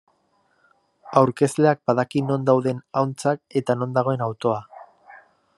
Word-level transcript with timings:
Aurkezleak 1.21 1.83
badaki 1.91 2.23
non 2.31 2.49
dauden 2.49 2.81
ahuntzak 3.03 3.61
eta 3.63 3.79
non 3.83 3.97
dagoen 3.99 4.29
autoa. 4.31 4.59